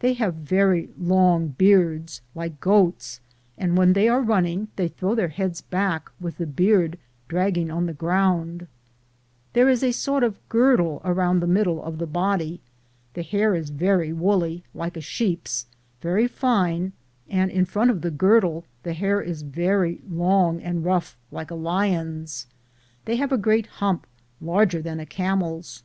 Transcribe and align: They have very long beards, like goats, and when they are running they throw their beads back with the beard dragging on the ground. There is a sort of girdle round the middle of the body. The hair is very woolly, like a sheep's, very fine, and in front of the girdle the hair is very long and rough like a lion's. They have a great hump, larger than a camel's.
They 0.00 0.14
have 0.14 0.36
very 0.36 0.88
long 0.98 1.48
beards, 1.48 2.22
like 2.34 2.58
goats, 2.58 3.20
and 3.58 3.76
when 3.76 3.92
they 3.92 4.08
are 4.08 4.22
running 4.22 4.68
they 4.76 4.88
throw 4.88 5.14
their 5.14 5.28
beads 5.36 5.60
back 5.60 6.10
with 6.18 6.38
the 6.38 6.46
beard 6.46 6.96
dragging 7.28 7.70
on 7.70 7.84
the 7.84 7.92
ground. 7.92 8.66
There 9.52 9.68
is 9.68 9.82
a 9.82 9.92
sort 9.92 10.24
of 10.24 10.38
girdle 10.48 11.02
round 11.04 11.42
the 11.42 11.46
middle 11.46 11.82
of 11.84 11.98
the 11.98 12.06
body. 12.06 12.62
The 13.12 13.22
hair 13.22 13.54
is 13.54 13.68
very 13.68 14.10
woolly, 14.10 14.64
like 14.72 14.96
a 14.96 15.02
sheep's, 15.02 15.66
very 16.00 16.26
fine, 16.28 16.94
and 17.28 17.50
in 17.50 17.66
front 17.66 17.90
of 17.90 18.00
the 18.00 18.10
girdle 18.10 18.64
the 18.84 18.94
hair 18.94 19.20
is 19.20 19.42
very 19.42 20.00
long 20.08 20.62
and 20.62 20.82
rough 20.82 21.14
like 21.30 21.50
a 21.50 21.54
lion's. 21.54 22.46
They 23.04 23.16
have 23.16 23.32
a 23.32 23.36
great 23.36 23.66
hump, 23.66 24.06
larger 24.40 24.80
than 24.80 24.98
a 24.98 25.04
camel's. 25.04 25.82